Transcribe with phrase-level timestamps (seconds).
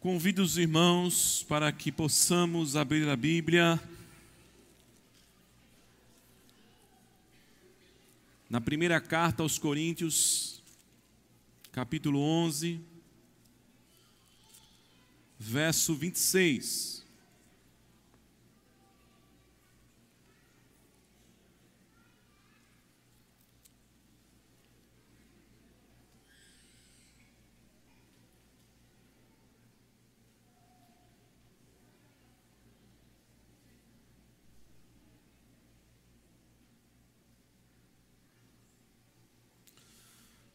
[0.00, 3.82] Convido os irmãos para que possamos abrir a Bíblia
[8.48, 10.62] na primeira carta aos Coríntios,
[11.72, 12.80] capítulo 11,
[15.36, 17.04] verso 26.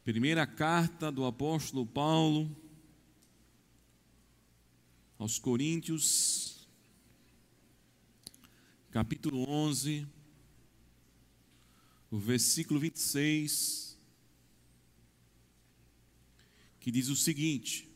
[0.04, 2.54] Primeira carta do apóstolo Paulo
[5.18, 6.68] aos Coríntios,
[8.92, 10.06] capítulo 11,
[12.12, 13.98] o versículo 26,
[16.82, 17.88] que diz o seguinte: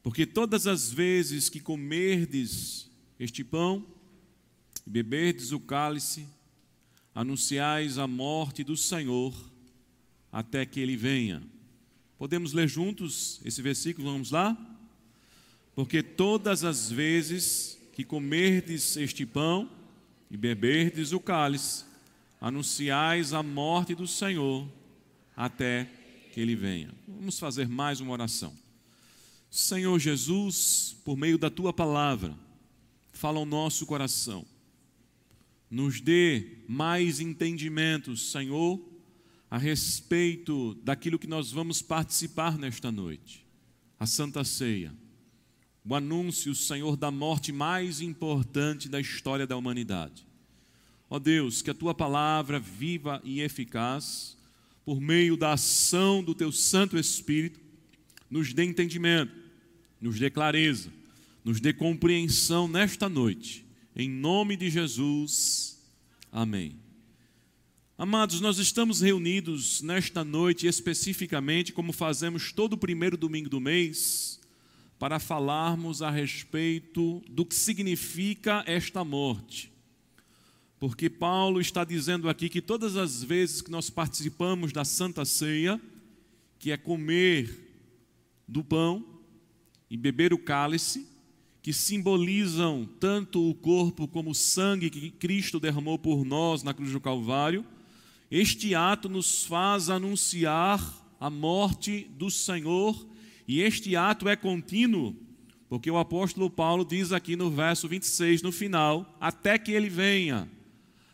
[0.00, 3.84] Porque todas as vezes que comerdes este pão
[4.86, 6.28] e beberdes o cálice,
[7.12, 9.55] anunciais a morte do Senhor
[10.36, 11.42] até que ele venha.
[12.18, 14.12] Podemos ler juntos esse versículo?
[14.12, 14.54] Vamos lá?
[15.74, 19.70] Porque todas as vezes que comerdes este pão
[20.30, 21.86] e beberdes o cálice,
[22.38, 24.68] anunciais a morte do Senhor
[25.34, 25.88] até
[26.34, 26.92] que ele venha.
[27.08, 28.52] Vamos fazer mais uma oração.
[29.50, 32.36] Senhor Jesus, por meio da tua palavra,
[33.10, 34.44] fala ao nosso coração.
[35.70, 38.95] Nos dê mais entendimento, Senhor,
[39.50, 43.46] a respeito daquilo que nós vamos participar nesta noite,
[43.98, 44.92] a Santa Ceia,
[45.88, 50.26] o anúncio, Senhor, da morte mais importante da história da humanidade.
[51.08, 54.36] Ó Deus, que a tua palavra viva e eficaz,
[54.84, 57.60] por meio da ação do teu Santo Espírito,
[58.28, 59.32] nos dê entendimento,
[60.00, 60.92] nos dê clareza,
[61.44, 63.64] nos dê compreensão nesta noite.
[63.94, 65.80] Em nome de Jesus.
[66.32, 66.85] Amém.
[67.98, 74.38] Amados, nós estamos reunidos nesta noite especificamente, como fazemos todo primeiro domingo do mês,
[74.98, 79.72] para falarmos a respeito do que significa esta morte.
[80.78, 85.80] Porque Paulo está dizendo aqui que todas as vezes que nós participamos da Santa Ceia,
[86.58, 87.80] que é comer
[88.46, 89.06] do pão
[89.88, 91.08] e beber o cálice,
[91.62, 96.92] que simbolizam tanto o corpo como o sangue que Cristo derramou por nós na cruz
[96.92, 97.64] do Calvário,
[98.30, 100.80] este ato nos faz anunciar
[101.20, 103.06] a morte do Senhor,
[103.46, 105.16] e este ato é contínuo,
[105.68, 110.48] porque o apóstolo Paulo diz aqui no verso 26, no final, até que ele venha,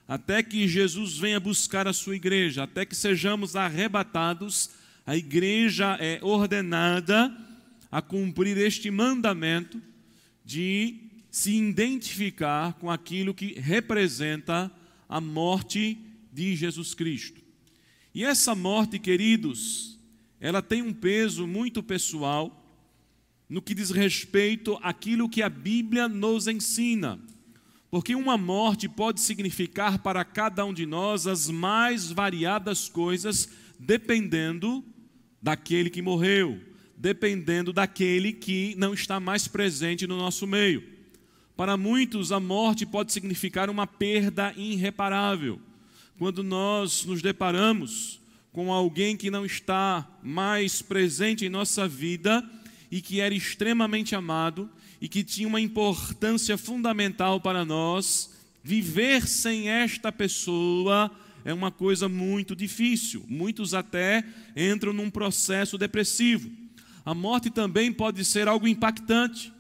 [0.09, 4.71] até que Jesus venha buscar a sua igreja, até que sejamos arrebatados,
[5.07, 7.35] a igreja é ordenada
[7.91, 9.81] a cumprir este mandamento
[10.45, 10.97] de
[11.31, 14.71] se identificar com aquilo que representa
[15.09, 17.41] a morte de Jesus Cristo.
[18.15, 19.99] E essa morte, queridos,
[20.41, 22.59] ela tem um peso muito pessoal
[23.49, 27.21] no que diz respeito àquilo que a Bíblia nos ensina.
[27.91, 34.83] Porque uma morte pode significar para cada um de nós as mais variadas coisas, dependendo
[35.41, 36.59] daquele que morreu,
[36.97, 40.83] dependendo daquele que não está mais presente no nosso meio.
[41.57, 45.61] Para muitos, a morte pode significar uma perda irreparável
[46.19, 48.21] quando nós nos deparamos
[48.53, 52.45] com alguém que não está mais presente em nossa vida
[52.91, 54.69] e que era extremamente amado
[55.01, 58.31] e que tinha uma importância fundamental para nós,
[58.63, 61.11] viver sem esta pessoa
[61.45, 63.25] é uma coisa muito difícil.
[63.29, 64.25] Muitos até
[64.57, 66.51] entram num processo depressivo.
[67.05, 69.53] A morte também pode ser algo impactante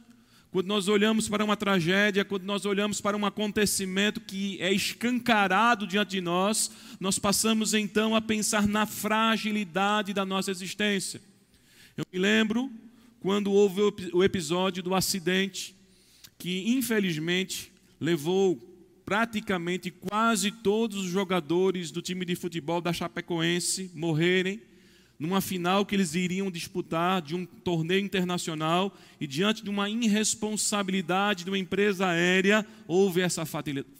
[0.52, 5.86] quando nós olhamos para uma tragédia, quando nós olhamos para um acontecimento que é escancarado
[5.86, 6.70] diante de nós,
[7.00, 11.22] nós passamos então a pensar na fragilidade da nossa existência.
[11.96, 12.70] Eu me lembro
[13.18, 13.80] quando houve
[14.12, 15.74] o episódio do acidente
[16.38, 18.56] que infelizmente levou
[19.06, 24.60] praticamente quase todos os jogadores do time de futebol da Chapecoense morrerem
[25.18, 31.44] numa final que eles iriam disputar de um torneio internacional e diante de uma irresponsabilidade
[31.44, 33.44] de uma empresa aérea, houve essa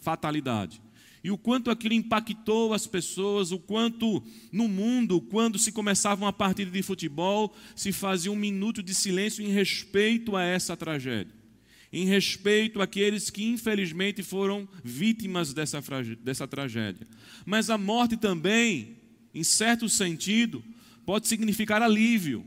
[0.01, 0.81] fatalidade.
[1.23, 4.21] E o quanto aquilo impactou as pessoas, o quanto
[4.51, 9.43] no mundo, quando se começava uma partida de futebol, se fazia um minuto de silêncio
[9.43, 11.33] em respeito a essa tragédia.
[11.93, 15.81] Em respeito àqueles que infelizmente foram vítimas dessa,
[16.21, 17.07] dessa tragédia.
[17.45, 18.97] Mas a morte também,
[19.33, 20.61] em certo sentido,
[21.05, 22.45] pode significar alívio,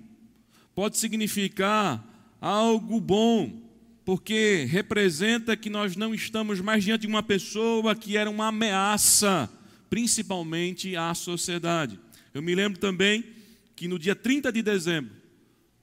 [0.75, 2.05] pode significar
[2.41, 3.62] algo bom,
[4.05, 9.50] porque representa que nós não estamos mais diante de uma pessoa que era uma ameaça,
[9.91, 11.99] principalmente à sociedade.
[12.32, 13.25] Eu me lembro também
[13.75, 15.14] que no dia 30 de dezembro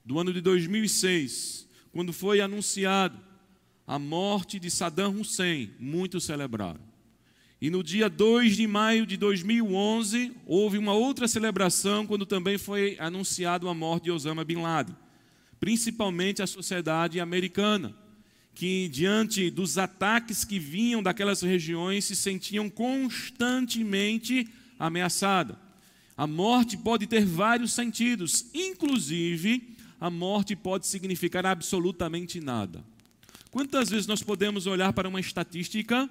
[0.04, 3.18] do ano de 2006, quando foi anunciado
[3.86, 6.93] a morte de Saddam Hussein, muitos celebraram.
[7.64, 12.94] E no dia 2 de maio de 2011, houve uma outra celebração, quando também foi
[13.00, 14.94] anunciado a morte de Osama Bin Laden.
[15.58, 17.96] Principalmente a sociedade americana,
[18.54, 24.46] que diante dos ataques que vinham daquelas regiões se sentiam constantemente
[24.78, 25.58] ameaçada.
[26.18, 32.84] A morte pode ter vários sentidos, inclusive a morte pode significar absolutamente nada.
[33.50, 36.10] Quantas vezes nós podemos olhar para uma estatística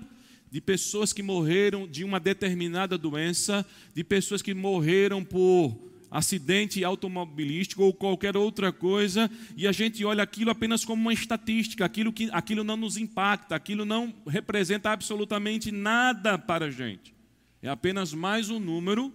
[0.54, 5.76] de pessoas que morreram de uma determinada doença, de pessoas que morreram por
[6.12, 11.84] acidente automobilístico ou qualquer outra coisa, e a gente olha aquilo apenas como uma estatística,
[11.84, 17.16] aquilo, que, aquilo não nos impacta, aquilo não representa absolutamente nada para a gente.
[17.60, 19.12] É apenas mais um número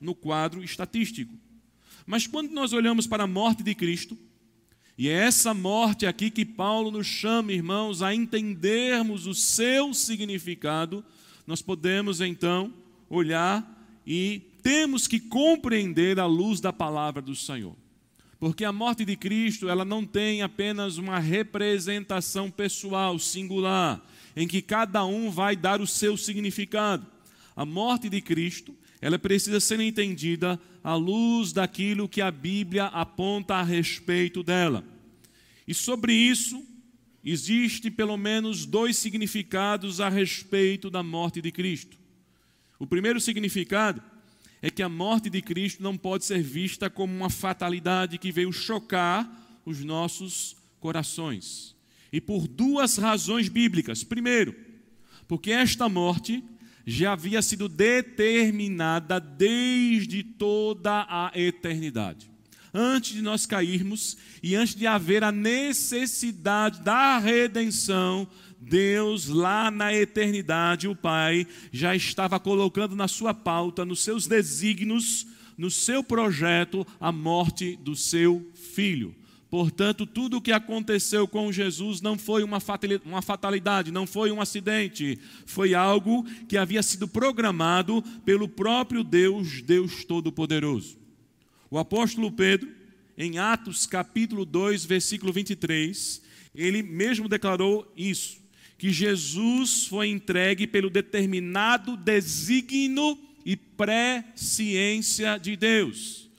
[0.00, 1.32] no quadro estatístico.
[2.04, 4.18] Mas quando nós olhamos para a morte de Cristo,
[5.00, 11.02] e é essa morte aqui que Paulo nos chama, irmãos, a entendermos o seu significado,
[11.46, 12.70] nós podemos então
[13.08, 13.66] olhar
[14.06, 17.74] e temos que compreender a luz da palavra do Senhor.
[18.38, 24.06] Porque a morte de Cristo, ela não tem apenas uma representação pessoal, singular,
[24.36, 27.06] em que cada um vai dar o seu significado.
[27.56, 33.54] A morte de Cristo, ela precisa ser entendida à luz daquilo que a Bíblia aponta
[33.54, 34.84] a respeito dela.
[35.66, 36.62] E sobre isso,
[37.24, 41.98] existe pelo menos dois significados a respeito da morte de Cristo.
[42.78, 44.02] O primeiro significado
[44.62, 48.52] é que a morte de Cristo não pode ser vista como uma fatalidade que veio
[48.52, 51.74] chocar os nossos corações.
[52.12, 54.04] E por duas razões bíblicas.
[54.04, 54.54] Primeiro,
[55.28, 56.42] porque esta morte
[56.90, 62.28] já havia sido determinada desde toda a eternidade.
[62.74, 68.26] Antes de nós cairmos e antes de haver a necessidade da redenção,
[68.60, 75.26] Deus, lá na eternidade, o Pai, já estava colocando na sua pauta, nos seus desígnios,
[75.56, 79.14] no seu projeto, a morte do seu filho.
[79.50, 85.18] Portanto, tudo o que aconteceu com Jesus não foi uma fatalidade, não foi um acidente,
[85.44, 90.96] foi algo que havia sido programado pelo próprio Deus, Deus Todo-Poderoso.
[91.68, 92.68] O apóstolo Pedro,
[93.18, 96.22] em Atos capítulo 2, versículo 23,
[96.54, 98.38] ele mesmo declarou isso,
[98.78, 106.29] que Jesus foi entregue pelo determinado desígnio e presciência de Deus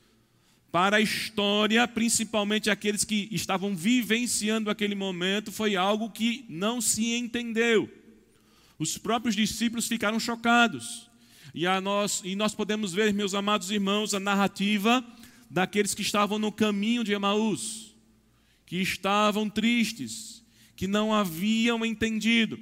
[0.71, 7.13] para a história, principalmente aqueles que estavam vivenciando aquele momento, foi algo que não se
[7.13, 7.89] entendeu.
[8.79, 11.09] Os próprios discípulos ficaram chocados.
[11.53, 15.06] E, nós, e nós podemos ver, meus amados irmãos, a narrativa
[15.50, 17.94] daqueles que estavam no caminho de Emaús,
[18.65, 20.41] que estavam tristes,
[20.77, 22.57] que não haviam entendido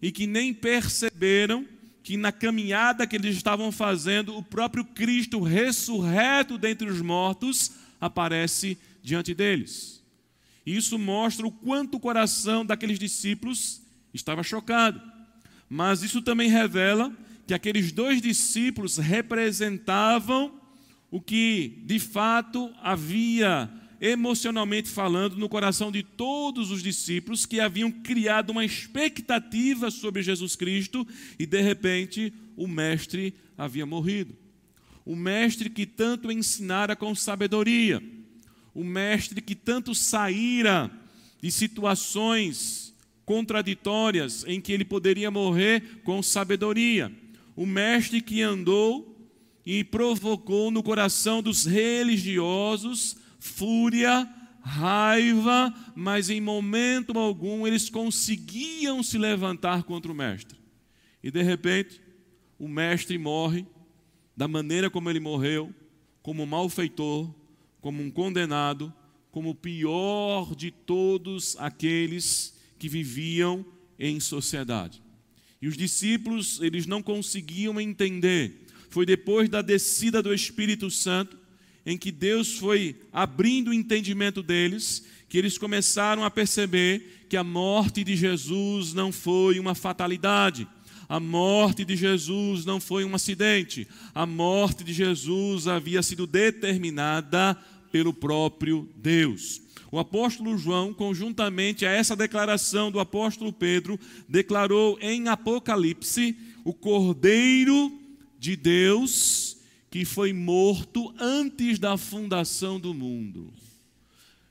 [0.00, 1.66] e que nem perceberam
[2.02, 8.78] que na caminhada que eles estavam fazendo, o próprio Cristo ressurreto dentre os mortos aparece
[9.02, 10.02] diante deles.
[10.64, 13.80] Isso mostra o quanto o coração daqueles discípulos
[14.12, 15.00] estava chocado.
[15.68, 17.12] Mas isso também revela
[17.46, 20.60] que aqueles dois discípulos representavam
[21.10, 27.90] o que de fato havia emocionalmente falando, no coração de todos os discípulos que haviam
[27.90, 31.06] criado uma expectativa sobre Jesus Cristo
[31.38, 34.36] e de repente o Mestre havia morrido.
[35.04, 38.02] O Mestre que tanto ensinara com sabedoria,
[38.74, 40.90] o Mestre que tanto saíra
[41.40, 47.12] de situações contraditórias em que ele poderia morrer com sabedoria,
[47.56, 49.16] o Mestre que andou
[49.66, 54.28] e provocou no coração dos religiosos fúria,
[54.62, 60.58] raiva, mas em momento algum eles conseguiam se levantar contra o mestre.
[61.22, 62.00] E de repente,
[62.58, 63.66] o mestre morre
[64.36, 65.74] da maneira como ele morreu,
[66.22, 67.32] como um malfeitor,
[67.80, 68.92] como um condenado,
[69.30, 73.64] como o pior de todos aqueles que viviam
[73.98, 75.02] em sociedade.
[75.60, 78.66] E os discípulos, eles não conseguiam entender.
[78.90, 81.36] Foi depois da descida do Espírito Santo
[81.88, 87.42] em que Deus foi abrindo o entendimento deles, que eles começaram a perceber que a
[87.42, 90.68] morte de Jesus não foi uma fatalidade.
[91.08, 93.88] A morte de Jesus não foi um acidente.
[94.14, 97.56] A morte de Jesus havia sido determinada
[97.90, 99.62] pelo próprio Deus.
[99.90, 107.90] O apóstolo João, conjuntamente a essa declaração do apóstolo Pedro, declarou em Apocalipse o Cordeiro
[108.38, 109.57] de Deus
[109.98, 113.52] que foi morto antes da fundação do mundo.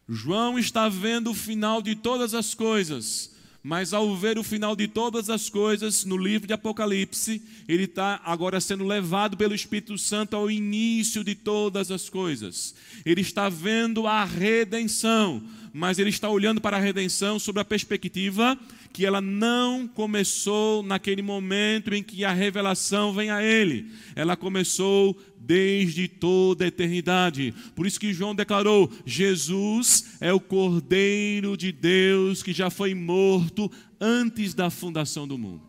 [0.06, 4.89] João está vendo o final de todas as coisas, mas ao ver o final de
[4.89, 10.36] todas as coisas no livro de Apocalipse, ele está agora sendo levado pelo Espírito Santo
[10.36, 12.75] ao início de todas as coisas.
[13.06, 15.42] Ele está vendo a redenção,
[15.74, 18.57] mas ele está olhando para a redenção sob a perspectiva
[18.91, 23.91] que ela não começou naquele momento em que a revelação vem a ele.
[24.15, 27.53] Ela começou desde toda a eternidade.
[27.75, 33.71] Por isso que João declarou: Jesus é o Cordeiro de Deus que já foi morto
[34.00, 35.62] antes da fundação do mundo.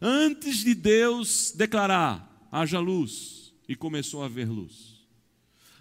[0.00, 4.89] Antes de Deus declarar: haja luz, e começou a haver luz.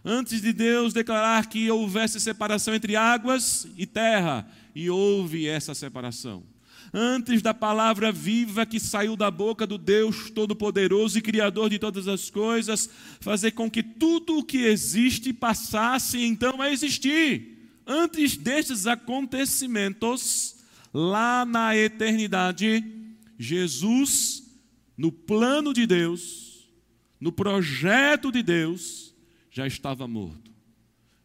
[0.03, 6.43] Antes de Deus declarar que houvesse separação entre águas e terra, e houve essa separação.
[6.93, 12.07] Antes da palavra viva que saiu da boca do Deus Todo-Poderoso e Criador de todas
[12.07, 12.89] as coisas,
[13.19, 17.57] fazer com que tudo o que existe passasse então a existir.
[17.85, 20.55] Antes destes acontecimentos,
[20.93, 22.83] lá na eternidade,
[23.37, 24.43] Jesus,
[24.97, 26.67] no plano de Deus,
[27.19, 29.08] no projeto de Deus,
[29.59, 30.51] já estava morto.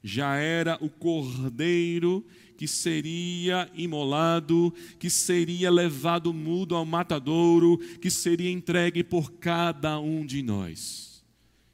[0.02, 2.26] Já era o cordeiro
[2.56, 10.26] que seria imolado, que seria levado mudo ao matadouro, que seria entregue por cada um
[10.26, 11.24] de nós.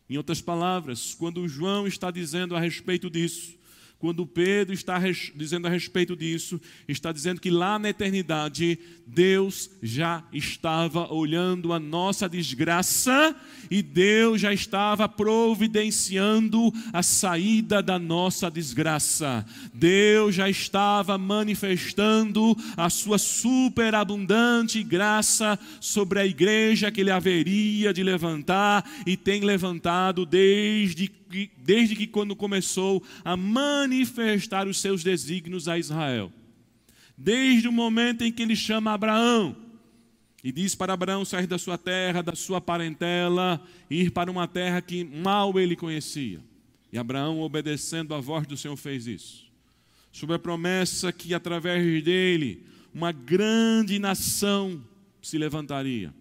[0.09, 3.57] Em outras palavras, quando João está dizendo a respeito disso,
[4.01, 4.99] quando Pedro está
[5.37, 11.79] dizendo a respeito disso, está dizendo que lá na eternidade, Deus já estava olhando a
[11.79, 13.37] nossa desgraça
[13.71, 19.45] e Deus já estava providenciando a saída da nossa desgraça.
[19.75, 28.03] Deus já estava manifestando a sua superabundante graça sobre a igreja que ele haveria de
[28.03, 35.69] levantar e tem levantado desde que, desde que quando começou a manifestar os seus desígnios
[35.69, 36.33] a Israel.
[37.17, 39.57] Desde o momento em que ele chama Abraão
[40.43, 44.81] e diz para Abraão sair da sua terra, da sua parentela, ir para uma terra
[44.81, 46.41] que mal ele conhecia.
[46.93, 49.51] E Abraão, obedecendo a voz do Senhor, fez isso.
[50.11, 54.83] Sob a promessa que através dele uma grande nação
[55.23, 56.13] se levantaria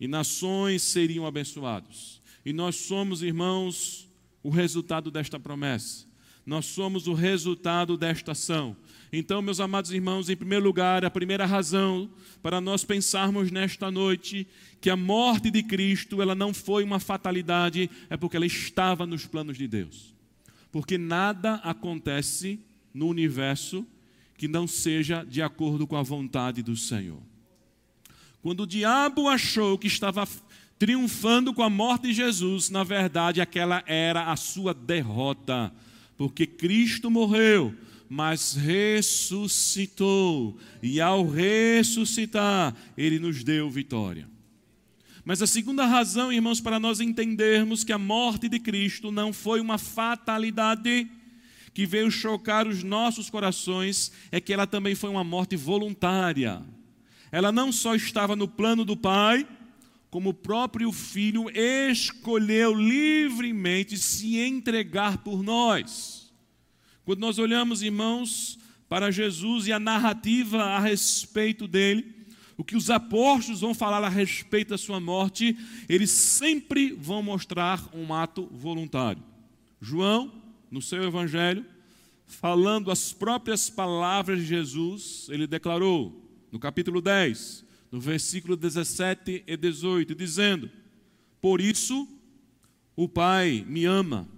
[0.00, 2.22] e nações seriam abençoados.
[2.44, 4.08] E nós somos, irmãos,
[4.42, 6.06] o resultado desta promessa.
[6.44, 8.76] Nós somos o resultado desta ação.
[9.12, 12.10] Então, meus amados irmãos, em primeiro lugar, a primeira razão
[12.42, 14.46] para nós pensarmos nesta noite
[14.80, 19.26] que a morte de Cristo, ela não foi uma fatalidade, é porque ela estava nos
[19.26, 20.14] planos de Deus.
[20.72, 22.58] Porque nada acontece
[22.94, 23.86] no universo
[24.36, 27.20] que não seja de acordo com a vontade do Senhor.
[28.40, 30.26] Quando o diabo achou que estava
[30.80, 35.70] triunfando com a morte de Jesus, na verdade, aquela era a sua derrota,
[36.16, 37.74] porque Cristo morreu,
[38.08, 39.98] mas ressuscitou,
[40.82, 44.26] e ao ressuscitar, ele nos deu vitória.
[45.22, 49.60] Mas a segunda razão, irmãos, para nós entendermos que a morte de Cristo não foi
[49.60, 51.10] uma fatalidade
[51.74, 56.62] que veio chocar os nossos corações, é que ela também foi uma morte voluntária.
[57.30, 59.46] Ela não só estava no plano do Pai,
[60.10, 66.32] como o próprio Filho escolheu livremente se entregar por nós.
[67.04, 72.12] Quando nós olhamos, irmãos, para Jesus e a narrativa a respeito dele,
[72.56, 75.56] o que os apóstolos vão falar a respeito da sua morte,
[75.88, 79.22] eles sempre vão mostrar um ato voluntário.
[79.80, 80.30] João,
[80.70, 81.64] no seu evangelho,
[82.26, 89.56] falando as próprias palavras de Jesus, ele declarou, no capítulo 10, no versículo 17 e
[89.56, 90.70] 18, dizendo:
[91.40, 92.08] Por isso
[92.94, 94.28] o Pai me ama,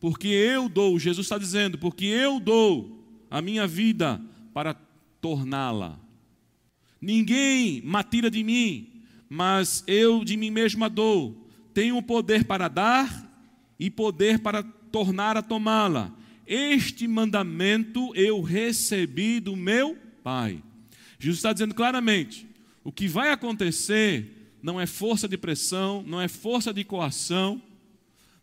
[0.00, 4.20] porque eu dou, Jesus está dizendo, porque eu dou a minha vida
[4.52, 4.74] para
[5.20, 5.98] torná-la.
[7.00, 11.48] Ninguém matira de mim, mas eu de mim mesma dou.
[11.72, 13.28] Tenho poder para dar
[13.78, 16.12] e poder para tornar a tomá-la.
[16.46, 20.62] Este mandamento eu recebi do meu Pai.
[21.18, 22.47] Jesus está dizendo claramente:
[22.88, 27.60] o que vai acontecer não é força de pressão, não é força de coação,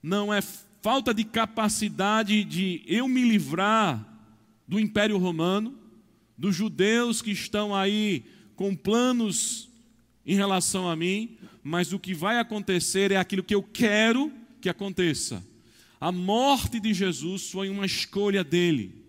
[0.03, 0.39] não é
[0.83, 4.07] falta de capacidade de eu me livrar
[4.67, 5.75] do Império Romano,
[6.37, 8.23] dos judeus que estão aí
[8.55, 9.67] com planos
[10.23, 14.69] em relação a mim, mas o que vai acontecer é aquilo que eu quero que
[14.69, 15.43] aconteça.
[15.99, 19.03] A morte de Jesus foi uma escolha dele.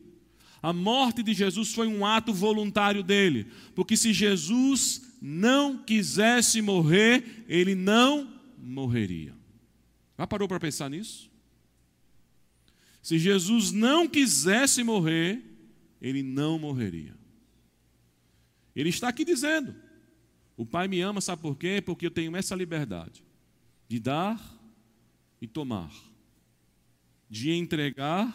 [0.62, 7.44] A morte de Jesus foi um ato voluntário dele, porque se Jesus não quisesse morrer,
[7.48, 9.34] ele não morreria.
[10.18, 11.30] Já parou para pensar nisso?
[13.02, 15.42] Se Jesus não quisesse morrer,
[16.00, 17.14] ele não morreria.
[18.74, 19.74] Ele está aqui dizendo:
[20.56, 21.80] O Pai me ama, sabe por quê?
[21.80, 23.24] Porque eu tenho essa liberdade
[23.88, 24.40] de dar
[25.40, 25.92] e tomar,
[27.28, 28.34] de entregar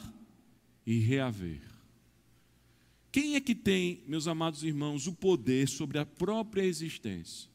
[0.85, 1.70] e reaver.
[3.11, 7.49] Quem é que tem, meus amados irmãos, o poder sobre a própria existência?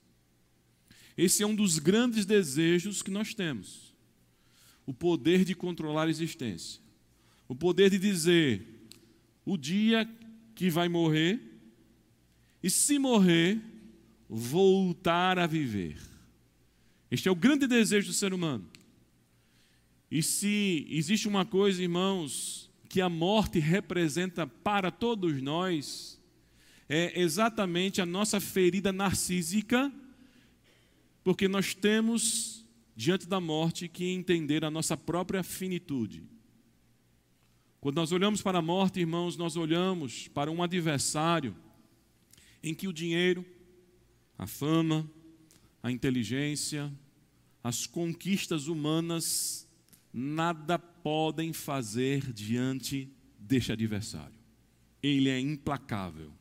[1.16, 3.94] Esse é um dos grandes desejos que nós temos.
[4.84, 6.80] O poder de controlar a existência.
[7.48, 8.66] O poder de dizer
[9.44, 10.06] o dia
[10.54, 11.40] que vai morrer
[12.62, 13.60] e, se morrer,
[14.28, 15.98] voltar a viver.
[17.10, 18.68] Este é o grande desejo do ser humano.
[20.10, 26.20] E se existe uma coisa, irmãos, que a morte representa para todos nós,
[26.88, 29.92] é exatamente a nossa ferida narcísica,
[31.24, 32.64] porque nós temos,
[32.94, 36.24] diante da morte, que entender a nossa própria finitude.
[37.80, 41.54] Quando nós olhamos para a morte, irmãos, nós olhamos para um adversário
[42.62, 43.44] em que o dinheiro,
[44.38, 45.08] a fama,
[45.82, 46.92] a inteligência,
[47.62, 49.66] as conquistas humanas
[50.12, 53.08] nada podem fazer diante
[53.38, 54.34] deste adversário.
[55.00, 56.32] Ele é implacável.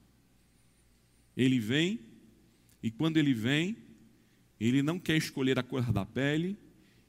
[1.37, 1.99] Ele vem,
[2.81, 3.77] e quando ele vem,
[4.59, 6.57] ele não quer escolher a cor da pele,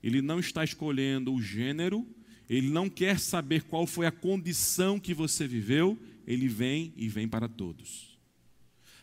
[0.02, 2.06] ele não está escolhendo o gênero,
[2.46, 7.26] ele não quer saber qual foi a condição que você viveu, ele vem e vem
[7.26, 8.18] para todos.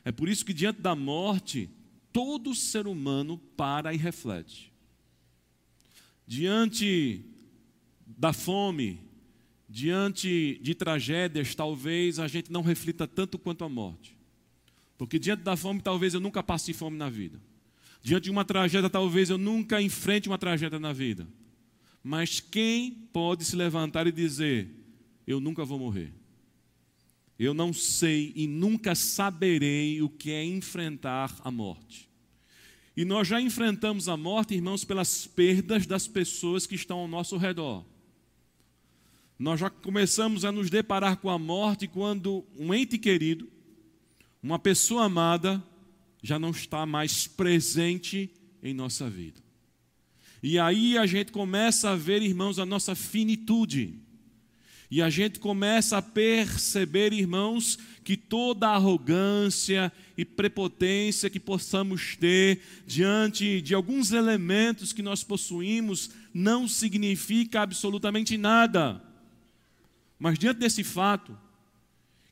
[0.05, 1.71] É por isso que, diante da morte,
[2.11, 4.71] todo ser humano para e reflete.
[6.27, 7.32] Diante
[8.17, 8.99] da fome,
[9.67, 14.15] diante de tragédias, talvez a gente não reflita tanto quanto a morte.
[14.97, 17.41] Porque diante da fome, talvez eu nunca passe fome na vida.
[18.01, 21.27] Diante de uma tragédia, talvez eu nunca enfrente uma tragédia na vida.
[22.03, 24.69] Mas quem pode se levantar e dizer:
[25.25, 26.13] Eu nunca vou morrer?
[27.39, 32.09] Eu não sei e nunca saberei o que é enfrentar a morte.
[32.95, 37.37] E nós já enfrentamos a morte, irmãos, pelas perdas das pessoas que estão ao nosso
[37.37, 37.83] redor.
[39.37, 43.49] Nós já começamos a nos deparar com a morte quando um ente querido,
[44.41, 45.61] uma pessoa amada,
[46.21, 48.29] já não está mais presente
[48.61, 49.41] em nossa vida.
[50.41, 53.99] E aí a gente começa a ver, irmãos, a nossa finitude.
[54.91, 62.61] E a gente começa a perceber, irmãos, que toda arrogância e prepotência que possamos ter
[62.85, 69.01] diante de alguns elementos que nós possuímos não significa absolutamente nada.
[70.23, 71.37] Mas diante desse fato,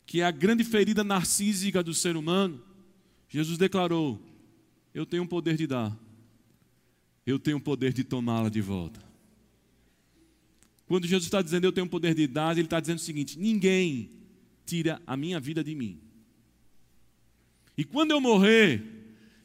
[0.05, 2.63] que é a grande ferida narcísica do ser humano,
[3.27, 4.17] Jesus declarou:
[4.93, 5.93] Eu tenho o poder de dar
[7.25, 9.01] eu tenho o poder de tomá-la de volta.
[10.85, 13.39] Quando Jesus está dizendo eu tenho o poder de dar, ele está dizendo o seguinte:
[13.39, 14.09] ninguém
[14.65, 15.99] tira a minha vida de mim.
[17.77, 18.83] E quando eu morrer,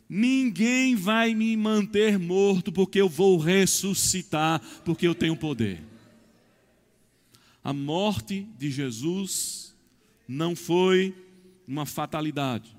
[0.08, 5.82] ninguém vai me manter morto, porque eu vou ressuscitar, porque eu tenho poder.
[7.66, 9.74] A morte de Jesus
[10.28, 11.12] não foi
[11.66, 12.76] uma fatalidade.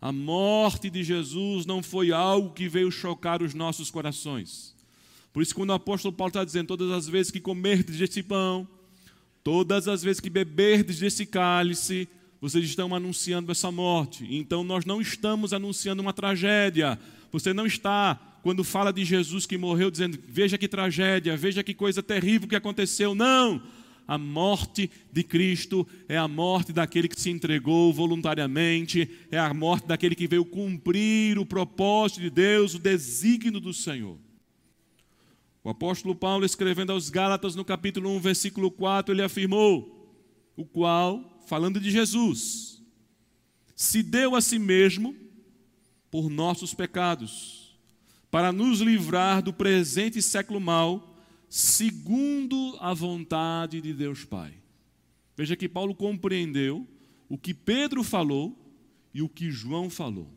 [0.00, 4.76] A morte de Jesus não foi algo que veio chocar os nossos corações.
[5.32, 8.68] Por isso, quando o apóstolo Paulo está dizendo: todas as vezes que comerdes desse pão,
[9.42, 12.08] todas as vezes que beberdes desse cálice,
[12.40, 14.24] vocês estão anunciando essa morte.
[14.30, 16.96] Então, nós não estamos anunciando uma tragédia.
[17.32, 21.74] Você não está, quando fala de Jesus que morreu, dizendo: veja que tragédia, veja que
[21.74, 23.16] coisa terrível que aconteceu.
[23.16, 23.81] Não!
[24.06, 29.86] A morte de Cristo é a morte daquele que se entregou voluntariamente, é a morte
[29.86, 34.18] daquele que veio cumprir o propósito de Deus, o desígnio do Senhor.
[35.64, 40.02] O apóstolo Paulo, escrevendo aos Gálatas no capítulo 1, versículo 4, ele afirmou:
[40.56, 42.82] o qual, falando de Jesus,
[43.74, 45.14] se deu a si mesmo
[46.10, 47.76] por nossos pecados,
[48.30, 51.11] para nos livrar do presente século mal
[51.52, 54.54] segundo a vontade de Deus Pai.
[55.36, 56.88] Veja que Paulo compreendeu
[57.28, 58.58] o que Pedro falou
[59.12, 60.32] e o que João falou.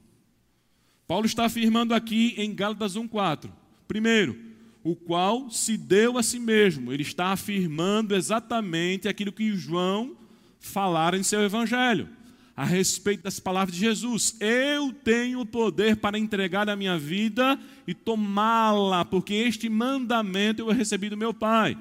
[1.08, 3.50] Paulo está afirmando aqui em Gálatas 1:4.
[3.88, 4.38] Primeiro,
[4.84, 6.92] o qual se deu a si mesmo.
[6.92, 10.18] Ele está afirmando exatamente aquilo que João
[10.60, 12.10] falara em seu evangelho
[12.56, 14.36] a respeito das palavras de Jesus.
[14.40, 21.10] Eu tenho poder para entregar a minha vida e tomá-la, porque este mandamento eu recebi
[21.10, 21.78] do meu Pai.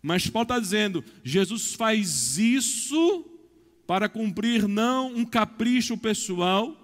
[0.00, 3.24] Mas Paulo está dizendo: Jesus faz isso
[3.86, 6.76] para cumprir não um capricho pessoal,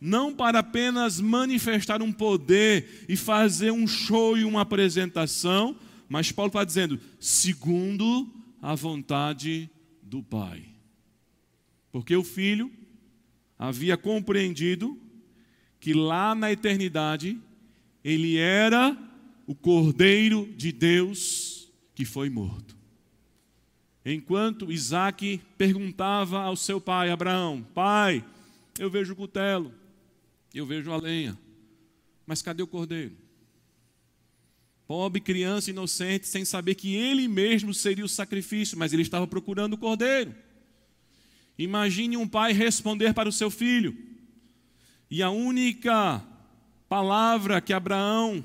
[0.00, 5.76] não para apenas manifestar um poder e fazer um show e uma apresentação,
[6.08, 8.28] mas Paulo está dizendo, segundo
[8.62, 9.68] a vontade
[10.02, 10.73] do Pai.
[11.94, 12.72] Porque o Filho
[13.56, 15.00] havia compreendido
[15.78, 17.40] que lá na eternidade
[18.02, 18.98] ele era
[19.46, 22.76] o Cordeiro de Deus que foi morto.
[24.04, 28.24] Enquanto Isaac perguntava ao seu pai Abraão: Pai,
[28.76, 29.72] eu vejo o cutelo,
[30.52, 31.38] eu vejo a lenha,
[32.26, 33.16] mas cadê o cordeiro?
[34.84, 39.74] Pobre criança inocente, sem saber que ele mesmo seria o sacrifício, mas ele estava procurando
[39.74, 40.34] o cordeiro.
[41.58, 43.96] Imagine um pai responder para o seu filho,
[45.10, 46.22] e a única
[46.88, 48.44] palavra que Abraão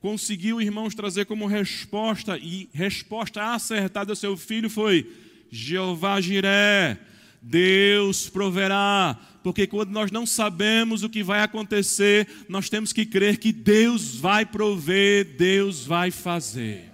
[0.00, 5.10] conseguiu, irmãos, trazer como resposta, e resposta acertada ao seu filho foi:
[5.50, 6.98] Jeová Jiré,
[7.42, 13.38] Deus proverá, porque quando nós não sabemos o que vai acontecer, nós temos que crer
[13.38, 16.90] que Deus vai prover, Deus vai fazer.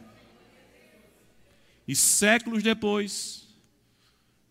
[1.87, 3.46] E séculos depois,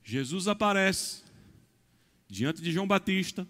[0.08, 1.24] Jesus aparece
[2.30, 3.48] diante de João Batista,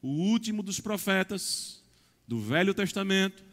[0.00, 1.82] o último dos profetas
[2.26, 3.44] do Velho Testamento,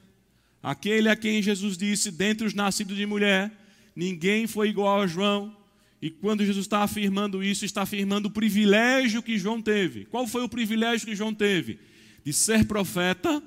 [0.64, 3.52] aquele a quem Jesus disse: dentre os nascidos de mulher,
[3.94, 5.54] ninguém foi igual a João,
[6.02, 10.06] e quando Jesus está afirmando isso, está afirmando o privilégio que João teve.
[10.06, 11.78] Qual foi o privilégio que João teve?
[12.24, 13.44] De ser profeta,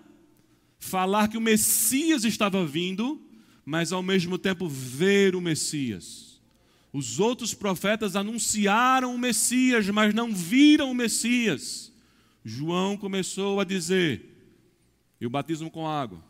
[0.78, 3.18] falar que o Messias estava vindo,
[3.64, 6.31] mas ao mesmo tempo ver o Messias.
[6.92, 11.90] Os outros profetas anunciaram o Messias, mas não viram o Messias.
[12.44, 14.22] João começou a dizer:
[15.20, 16.22] Eu batismo com água,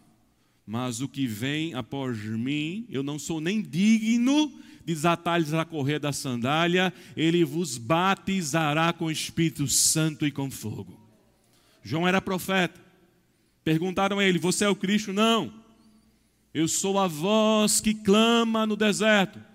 [0.64, 4.52] mas o que vem após mim, eu não sou nem digno
[4.84, 11.00] desatar-lhes a correr da sandália, ele vos batizará com o Espírito Santo e com fogo.
[11.82, 12.80] João era profeta.
[13.64, 15.12] Perguntaram a ele: Você é o Cristo?
[15.12, 15.52] Não.
[16.54, 19.51] Eu sou a voz que clama no deserto.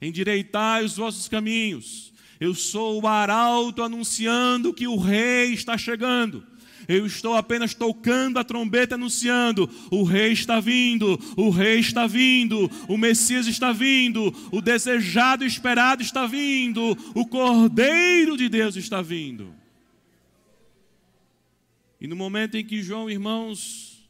[0.00, 2.12] Endireitai os vossos caminhos.
[2.38, 6.46] Eu sou o arauto anunciando que o rei está chegando.
[6.88, 12.70] Eu estou apenas tocando a trombeta, anunciando: o Rei está vindo, o Rei está vindo,
[12.88, 19.02] o Messias está vindo, o desejado e esperado está vindo, o Cordeiro de Deus está
[19.02, 19.54] vindo.
[22.00, 24.08] E no momento em que João, irmãos,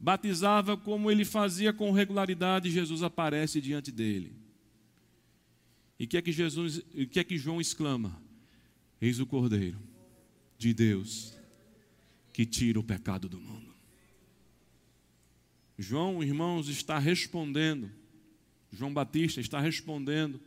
[0.00, 4.43] batizava como ele fazia com regularidade, Jesus aparece diante dele.
[5.98, 8.20] E que é que Jesus, que é que João exclama?
[9.00, 9.78] Eis o Cordeiro
[10.58, 11.34] de Deus
[12.32, 13.72] que tira o pecado do mundo.
[15.78, 17.90] João, irmãos, está respondendo,
[18.72, 20.40] João Batista está respondendo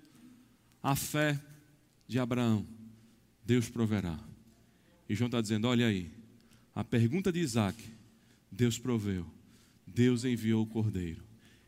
[0.81, 1.41] à fé
[2.07, 2.65] de Abraão:
[3.45, 4.19] Deus proverá.
[5.07, 6.11] E João está dizendo: olha aí,
[6.75, 7.81] a pergunta de Isaac,
[8.51, 9.25] Deus proveu,
[9.85, 11.23] Deus enviou o cordeiro.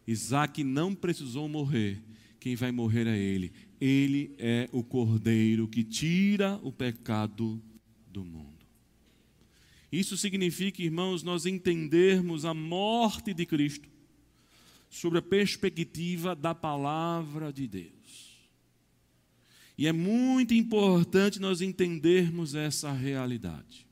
[0.08, 2.02] Isaac não precisou morrer,
[2.40, 3.54] quem vai morrer é ele.
[3.80, 7.62] Ele é o cordeiro que tira o pecado
[8.08, 8.50] do mundo.
[9.92, 13.90] Isso significa, irmãos, nós entendermos a morte de Cristo
[14.90, 17.94] sobre a perspectiva da palavra de Deus.
[19.78, 23.88] E é muito importante nós entendermos essa realidade.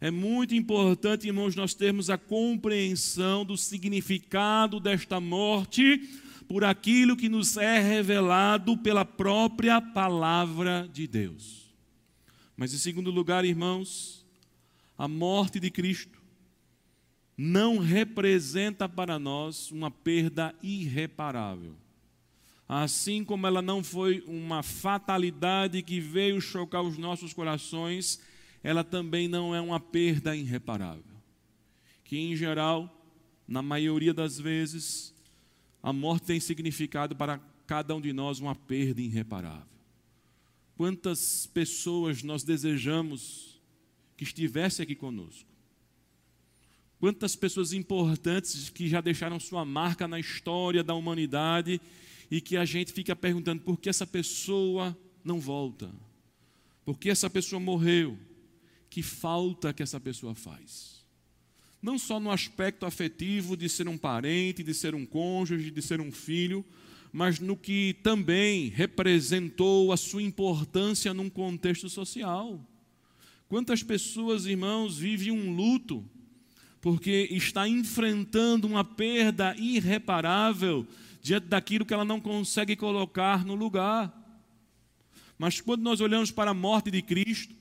[0.00, 6.08] É muito importante, irmãos, nós termos a compreensão do significado desta morte
[6.50, 11.72] por aquilo que nos é revelado pela própria palavra de Deus.
[12.56, 14.26] Mas, em segundo lugar, irmãos,
[14.98, 16.20] a morte de Cristo
[17.38, 21.76] não representa para nós uma perda irreparável.
[22.68, 28.20] Assim como ela não foi uma fatalidade que veio chocar os nossos corações,
[28.60, 31.14] ela também não é uma perda irreparável.
[32.02, 33.06] Que em geral,
[33.46, 35.14] na maioria das vezes,
[35.82, 39.66] a morte tem significado para cada um de nós uma perda irreparável.
[40.76, 43.50] Quantas pessoas nós desejamos
[44.20, 45.48] que estivesse aqui conosco.
[46.98, 51.80] Quantas pessoas importantes que já deixaram sua marca na história da humanidade
[52.30, 55.90] e que a gente fica perguntando por que essa pessoa não volta?
[56.84, 58.18] Por que essa pessoa morreu?
[58.90, 60.99] Que falta que essa pessoa faz?
[61.82, 66.00] Não só no aspecto afetivo de ser um parente, de ser um cônjuge, de ser
[66.00, 66.64] um filho,
[67.12, 72.60] mas no que também representou a sua importância num contexto social.
[73.48, 76.04] Quantas pessoas, irmãos, vivem um luto
[76.80, 80.86] porque está enfrentando uma perda irreparável
[81.20, 84.16] diante daquilo que ela não consegue colocar no lugar.
[85.36, 87.54] Mas quando nós olhamos para a morte de Cristo,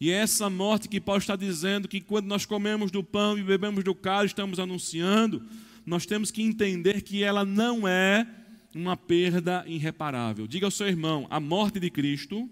[0.00, 3.42] e é essa morte que Paulo está dizendo que quando nós comemos do pão e
[3.42, 5.42] bebemos do cálice, estamos anunciando,
[5.84, 8.26] nós temos que entender que ela não é
[8.74, 10.46] uma perda irreparável.
[10.46, 12.48] Diga ao seu irmão: a morte de Cristo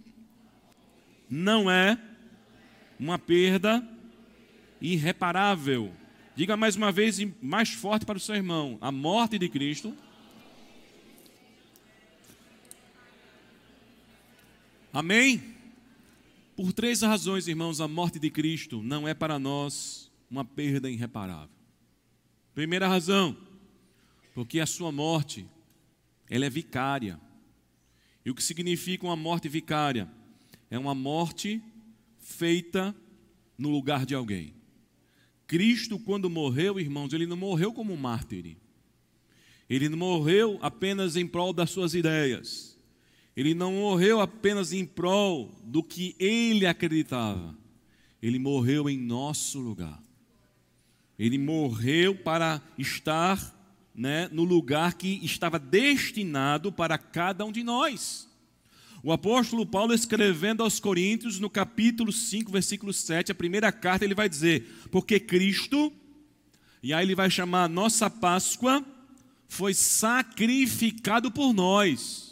[1.31, 1.99] não é
[2.99, 3.87] uma perda
[4.81, 5.93] irreparável.
[6.35, 9.95] Diga mais uma vez e mais forte para o seu irmão: a morte de Cristo
[14.97, 15.56] Amém?
[16.57, 21.55] Por três razões, irmãos, a morte de Cristo não é para nós uma perda irreparável.
[22.55, 23.37] Primeira razão,
[24.35, 25.47] porque a sua morte,
[26.31, 27.21] ela é vicária.
[28.25, 30.11] E o que significa uma morte vicária?
[30.71, 31.63] É uma morte
[32.19, 32.97] feita
[33.59, 34.55] no lugar de alguém.
[35.47, 38.57] Cristo, quando morreu, irmãos, ele não morreu como um mártir.
[39.69, 42.76] Ele não morreu apenas em prol das suas ideias.
[43.37, 47.55] Ele não morreu apenas em prol do que ele acreditava,
[48.23, 50.03] ele morreu em nosso lugar.
[51.19, 53.55] Ele morreu para estar
[53.95, 58.27] né, no lugar que estava destinado para cada um de nós.
[59.03, 64.15] O apóstolo Paulo, escrevendo aos Coríntios, no capítulo 5, versículo 7, a primeira carta, ele
[64.15, 65.93] vai dizer: Porque Cristo,
[66.83, 68.85] e aí ele vai chamar a nossa Páscoa,
[69.49, 72.26] foi sacrificado por nós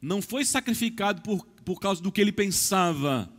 [0.00, 3.30] não foi sacrificado por, por causa do que ele pensava,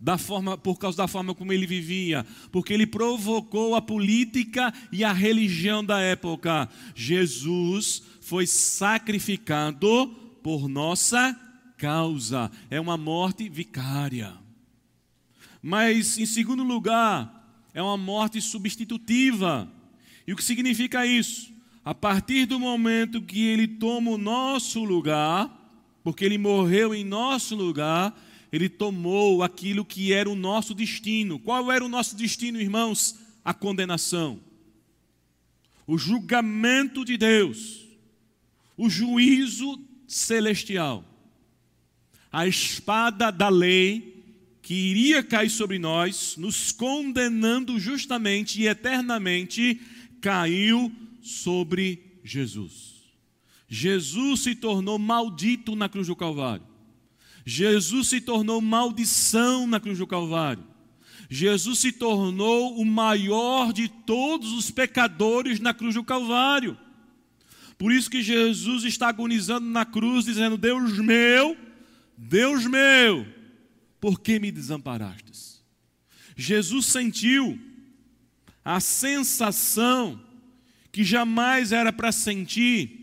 [0.00, 5.04] da forma, por causa da forma como ele vivia, porque ele provocou a política e
[5.04, 6.68] a religião da época.
[6.94, 10.08] Jesus foi sacrificado
[10.42, 11.38] por nossa
[11.76, 12.50] causa.
[12.70, 14.34] É uma morte vicária.
[15.62, 19.70] Mas, em segundo lugar, é uma morte substitutiva.
[20.26, 21.52] E o que significa isso?
[21.84, 25.57] A partir do momento que ele toma o nosso lugar,
[26.08, 28.18] porque ele morreu em nosso lugar,
[28.50, 31.38] ele tomou aquilo que era o nosso destino.
[31.38, 33.18] Qual era o nosso destino, irmãos?
[33.44, 34.40] A condenação,
[35.86, 37.84] o julgamento de Deus,
[38.74, 41.04] o juízo celestial,
[42.32, 44.24] a espada da lei
[44.62, 49.78] que iria cair sobre nós, nos condenando justamente e eternamente,
[50.22, 50.90] caiu
[51.20, 52.97] sobre Jesus.
[53.68, 56.66] Jesus se tornou maldito na cruz do Calvário.
[57.44, 60.64] Jesus se tornou maldição na cruz do Calvário.
[61.30, 66.78] Jesus se tornou o maior de todos os pecadores na cruz do Calvário.
[67.76, 71.56] Por isso que Jesus está agonizando na cruz, dizendo: Deus meu,
[72.16, 73.26] Deus meu,
[74.00, 75.62] por que me desamparastes?
[76.34, 77.58] Jesus sentiu
[78.64, 80.20] a sensação
[80.90, 82.97] que jamais era para sentir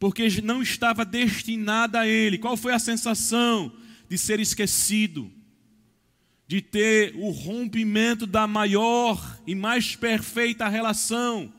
[0.00, 2.38] porque não estava destinada a ele.
[2.38, 3.70] Qual foi a sensação
[4.08, 5.30] de ser esquecido?
[6.48, 11.52] De ter o rompimento da maior e mais perfeita relação.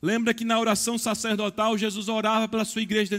[0.00, 3.18] Lembra que na oração sacerdotal Jesus orava pela sua igreja,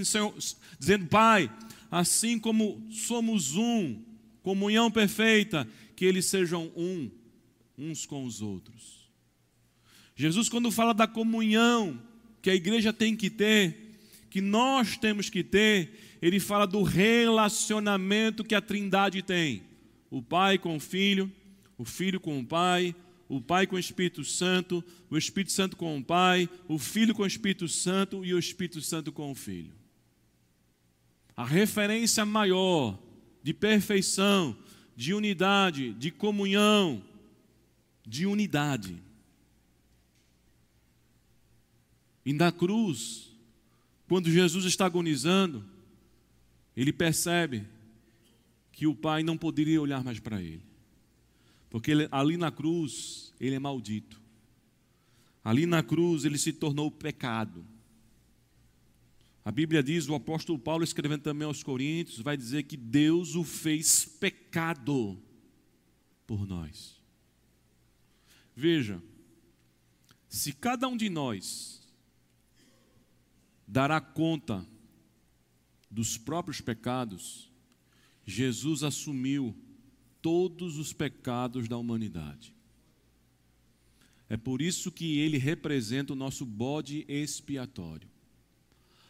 [0.79, 1.51] dizendo, Pai,
[1.91, 4.01] assim como somos um,
[4.41, 7.11] comunhão perfeita, que eles sejam um,
[7.77, 9.11] uns com os outros.
[10.15, 12.01] Jesus, quando fala da comunhão
[12.41, 13.80] que a igreja tem que ter,
[14.31, 19.61] que nós temos que ter, ele fala do relacionamento que a Trindade tem:
[20.09, 21.29] o Pai com o Filho,
[21.77, 22.95] o Filho com o Pai,
[23.27, 27.23] o Pai com o Espírito Santo, o Espírito Santo com o Pai, o Filho com
[27.23, 29.73] o Espírito Santo e o Espírito Santo com o Filho.
[31.35, 32.97] A referência maior
[33.43, 34.55] de perfeição,
[34.95, 37.03] de unidade, de comunhão,
[38.07, 38.95] de unidade.
[42.25, 43.30] E na cruz,
[44.11, 45.63] quando Jesus está agonizando,
[46.75, 47.65] ele percebe
[48.69, 50.65] que o pai não poderia olhar mais para ele.
[51.69, 54.19] Porque ele, ali na cruz, ele é maldito.
[55.41, 57.65] Ali na cruz, ele se tornou pecado.
[59.45, 63.45] A Bíblia diz, o apóstolo Paulo, escrevendo também aos Coríntios, vai dizer que Deus o
[63.45, 65.17] fez pecado
[66.27, 67.01] por nós.
[68.53, 69.01] Veja,
[70.27, 71.80] se cada um de nós
[73.71, 74.67] dará conta
[75.89, 77.49] dos próprios pecados,
[78.25, 79.55] Jesus assumiu
[80.21, 82.53] todos os pecados da humanidade.
[84.27, 88.09] É por isso que ele representa o nosso bode expiatório.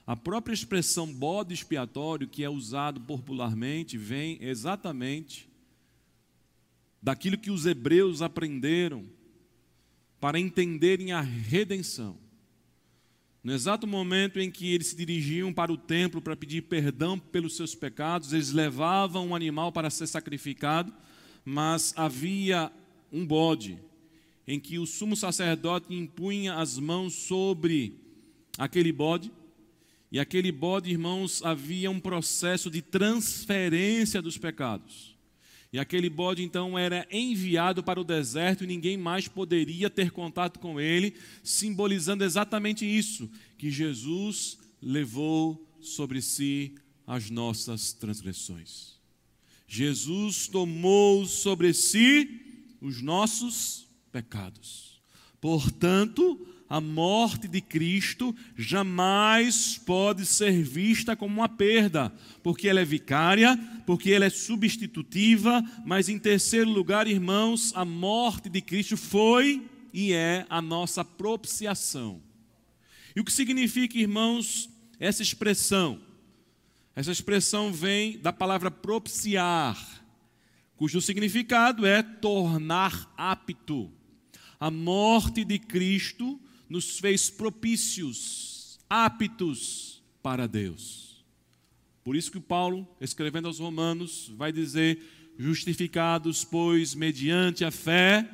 [0.06, 5.50] A própria expressão bode expiatório, que é usado popularmente, vem exatamente
[7.02, 9.10] daquilo que os hebreus aprenderam
[10.19, 12.31] para entenderem a redenção.
[13.44, 17.56] No exato momento em que eles se dirigiam para o templo para pedir perdão pelos
[17.56, 20.94] seus pecados, eles levavam um animal para ser sacrificado,
[21.44, 22.72] mas havia
[23.12, 23.80] um bode
[24.48, 27.96] em que o sumo sacerdote impunha as mãos sobre
[28.58, 29.32] aquele bode,
[30.12, 35.11] e aquele bode, irmãos, havia um processo de transferência dos pecados.
[35.74, 40.60] E aquele bode então era enviado para o deserto e ninguém mais poderia ter contato
[40.60, 46.76] com ele, simbolizando exatamente isso, que Jesus levou sobre si
[47.08, 49.00] as nossas transgressões.
[49.66, 52.42] Jesus tomou sobre si
[52.82, 55.02] os nossos pecados.
[55.40, 62.86] Portanto, a morte de Cristo jamais pode ser vista como uma perda, porque ela é
[62.86, 69.68] vicária, porque ela é substitutiva, mas em terceiro lugar, irmãos, a morte de Cristo foi
[69.94, 72.22] e é a nossa propiciação.
[73.14, 76.00] E o que significa, irmãos, essa expressão?
[76.96, 79.78] Essa expressão vem da palavra propiciar,
[80.78, 83.92] cujo significado é tornar apto.
[84.58, 86.40] A morte de Cristo
[86.72, 91.22] nos fez propícios, aptos para Deus.
[92.02, 94.98] Por isso que Paulo, escrevendo aos Romanos, vai dizer:
[95.38, 98.26] justificados, pois, mediante a fé,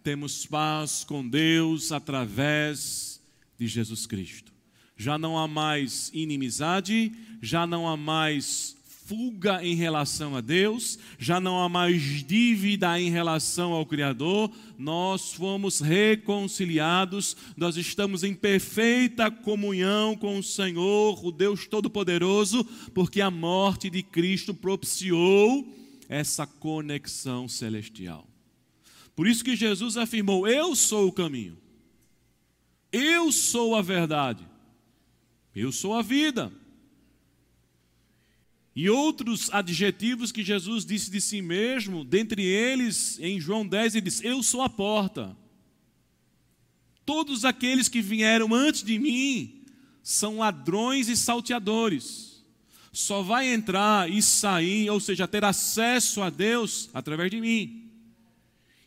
[0.00, 3.20] temos paz com Deus através
[3.58, 4.52] de Jesus Cristo.
[4.96, 11.40] Já não há mais inimizade, já não há mais fuga em relação a Deus, já
[11.40, 19.30] não há mais dívida em relação ao Criador, nós fomos reconciliados, nós estamos em perfeita
[19.30, 25.66] comunhão com o Senhor, o Deus Todo-Poderoso, porque a morte de Cristo propiciou
[26.08, 28.26] essa conexão celestial.
[29.14, 31.58] Por isso que Jesus afirmou: Eu sou o caminho,
[32.90, 34.46] eu sou a verdade,
[35.54, 36.52] eu sou a vida.
[38.74, 44.04] E outros adjetivos que Jesus disse de si mesmo, dentre eles, em João 10, ele
[44.04, 45.36] diz: Eu sou a porta.
[47.04, 49.64] Todos aqueles que vieram antes de mim
[50.02, 52.42] são ladrões e salteadores.
[52.92, 57.90] Só vai entrar e sair, ou seja, ter acesso a Deus através de mim.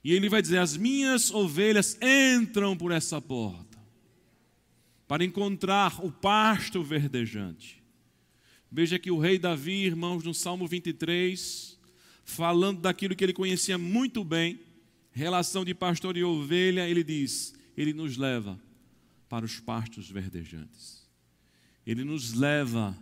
[0.04, 3.78] E ele vai dizer: As minhas ovelhas entram por essa porta
[5.08, 7.85] para encontrar o pasto verdejante.
[8.76, 11.80] Veja que o rei Davi, irmãos, no Salmo 23,
[12.26, 14.60] falando daquilo que ele conhecia muito bem,
[15.14, 18.60] relação de pastor e ovelha, ele diz: Ele nos leva
[19.30, 21.08] para os pastos verdejantes,
[21.88, 22.98] ele nos leva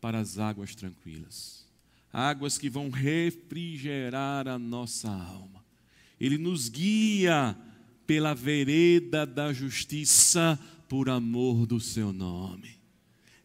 [0.00, 1.66] para as águas tranquilas,
[2.12, 5.64] águas que vão refrigerar a nossa alma.
[6.20, 7.58] Ele nos guia
[8.06, 10.56] pela vereda da justiça
[10.88, 12.77] por amor do seu nome.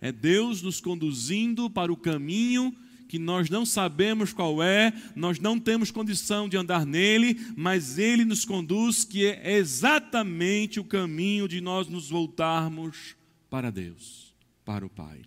[0.04, 2.76] É Deus nos conduzindo para o caminho
[3.08, 8.26] que nós não sabemos qual é, nós não temos condição de andar nele, mas ele
[8.26, 13.16] nos conduz, que é exatamente o caminho de nós nos voltarmos
[13.50, 14.36] para Deus,
[14.66, 15.22] para o Pai.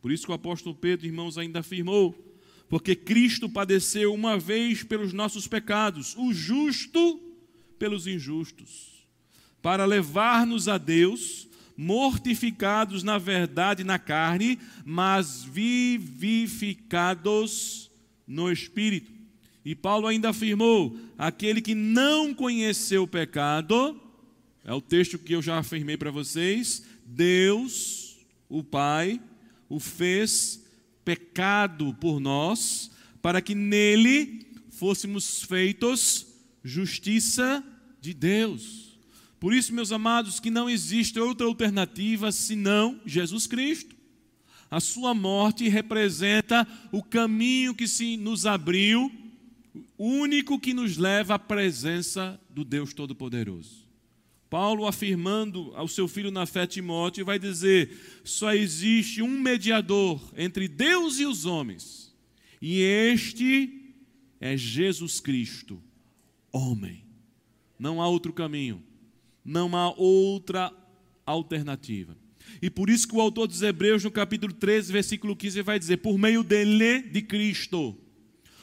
[0.00, 2.14] Por isso que o apóstolo Pedro, irmãos, ainda afirmou:
[2.68, 7.20] porque Cristo padeceu uma vez pelos nossos pecados, o justo
[7.80, 9.08] pelos injustos,
[9.60, 11.49] para levar-nos a Deus
[11.80, 17.90] mortificados na verdade na carne, mas vivificados
[18.26, 19.10] no espírito.
[19.64, 23.98] E Paulo ainda afirmou: aquele que não conheceu o pecado,
[24.62, 29.18] é o texto que eu já afirmei para vocês, Deus, o Pai,
[29.66, 30.62] o fez
[31.02, 32.90] pecado por nós,
[33.22, 36.26] para que nele fôssemos feitos
[36.62, 37.64] justiça
[38.02, 38.89] de Deus.
[39.40, 43.96] Por isso, meus amados, que não existe outra alternativa senão Jesus Cristo.
[44.70, 49.10] A sua morte representa o caminho que se nos abriu,
[49.98, 53.88] único que nos leva à presença do Deus Todo-Poderoso.
[54.50, 60.68] Paulo, afirmando ao seu filho na fé Timóteo, vai dizer: só existe um mediador entre
[60.68, 62.14] Deus e os homens,
[62.60, 63.94] e este
[64.38, 65.82] é Jesus Cristo,
[66.52, 67.04] homem.
[67.78, 68.89] Não há outro caminho
[69.44, 70.72] não há outra
[71.24, 72.16] alternativa.
[72.60, 75.98] E por isso que o autor dos Hebreus, no capítulo 13, versículo 15, vai dizer:
[75.98, 77.96] Por meio dele, de Cristo,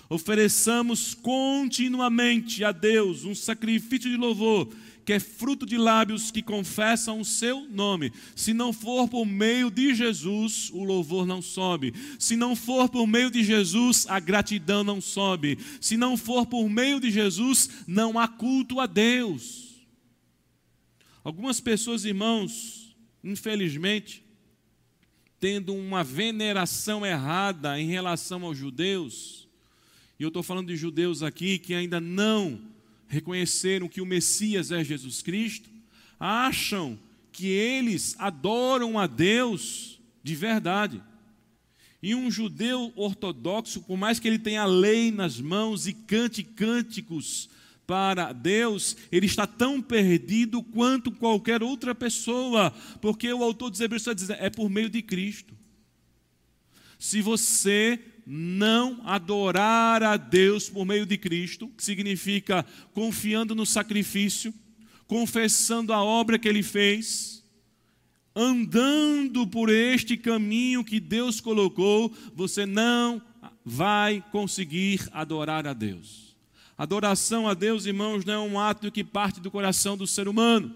[0.10, 4.70] ofereçamos continuamente a Deus um sacrifício de louvor,
[5.06, 8.12] que é fruto de lábios que confessam o seu nome.
[8.36, 11.94] Se não for por meio de Jesus, o louvor não sobe.
[12.20, 15.58] Se não for por meio de Jesus, a gratidão não sobe.
[15.80, 19.67] Se não for por meio de Jesus, não há culto a Deus.
[21.28, 24.24] Algumas pessoas, irmãos, infelizmente,
[25.42, 29.46] tendo uma veneração errada em relação aos judeus,
[30.18, 32.62] e eu estou falando de judeus aqui que ainda não
[33.10, 35.70] reconheceram que o Messias é Jesus Cristo,
[36.18, 36.98] acham
[37.34, 41.04] que eles adoram a Deus de verdade.
[42.02, 46.42] E um judeu ortodoxo, por mais que ele tenha a lei nas mãos e cante
[46.42, 47.50] cânticos
[47.88, 52.72] para Deus, ele está tão perdido quanto qualquer outra pessoa,
[53.02, 55.56] porque o autor dos Hebreus está dizendo, é por meio de Cristo.
[57.00, 64.54] Se você não adorar a Deus por meio de Cristo, que significa confiando no sacrifício,
[65.08, 67.42] confessando a obra que ele fez,
[68.36, 73.22] andando por este caminho que Deus colocou, você não
[73.64, 76.27] vai conseguir adorar a Deus.
[76.78, 80.76] Adoração a Deus, irmãos, não é um ato que parte do coração do ser humano,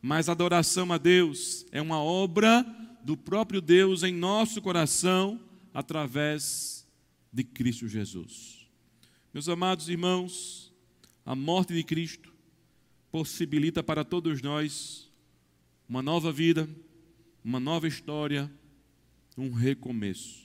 [0.00, 2.64] mas adoração a Deus é uma obra
[3.02, 5.40] do próprio Deus em nosso coração
[5.74, 6.86] através
[7.32, 8.68] de Cristo Jesus.
[9.34, 10.72] Meus amados irmãos,
[11.26, 12.32] a morte de Cristo
[13.10, 15.10] possibilita para todos nós
[15.88, 16.68] uma nova vida,
[17.42, 18.50] uma nova história,
[19.36, 20.41] um recomeço.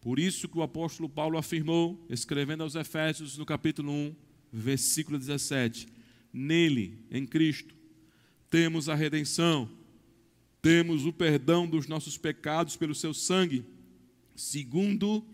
[0.00, 4.16] Por isso que o apóstolo Paulo afirmou, escrevendo aos Efésios no capítulo 1,
[4.50, 5.86] versículo 17:
[6.32, 7.74] Nele, em Cristo,
[8.48, 9.70] temos a redenção,
[10.62, 13.64] temos o perdão dos nossos pecados pelo seu sangue,
[14.34, 15.24] segundo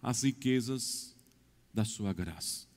[0.00, 1.16] as riquezas
[1.74, 2.68] da sua graça.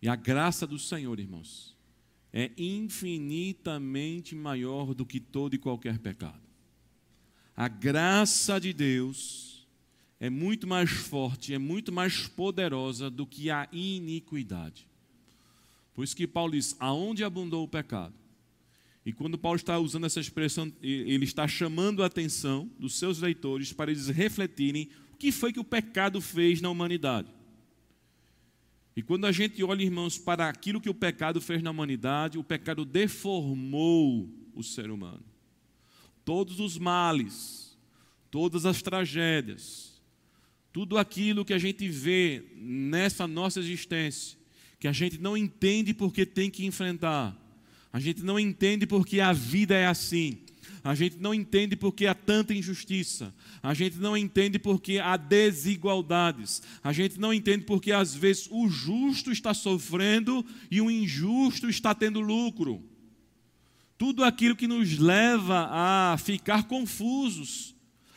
[0.00, 1.76] E a graça do Senhor, irmãos,
[2.32, 6.46] é infinitamente maior do que todo e qualquer pecado.
[7.56, 9.55] A graça de Deus
[10.18, 14.88] é muito mais forte, é muito mais poderosa do que a iniquidade.
[15.94, 18.14] Por isso que Paulo diz: aonde abundou o pecado?
[19.04, 23.72] E quando Paulo está usando essa expressão, ele está chamando a atenção dos seus leitores
[23.72, 27.30] para eles refletirem o que foi que o pecado fez na humanidade.
[28.96, 32.42] E quando a gente olha, irmãos, para aquilo que o pecado fez na humanidade, o
[32.42, 35.22] pecado deformou o ser humano.
[36.24, 37.78] Todos os males,
[38.30, 39.95] todas as tragédias,
[40.76, 44.36] tudo aquilo que a gente vê nessa nossa existência,
[44.78, 47.34] que a gente não entende porque tem que enfrentar,
[47.90, 50.36] a gente não entende porque a vida é assim,
[50.84, 56.62] a gente não entende porque há tanta injustiça, a gente não entende porque há desigualdades,
[56.84, 61.94] a gente não entende porque às vezes o justo está sofrendo e o injusto está
[61.94, 62.84] tendo lucro.
[63.96, 67.75] Tudo aquilo que nos leva a ficar confusos,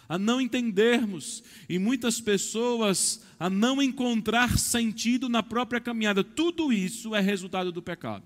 [0.09, 6.23] a não entendermos e muitas pessoas a não encontrar sentido na própria caminhada.
[6.23, 8.25] Tudo isso é resultado do pecado.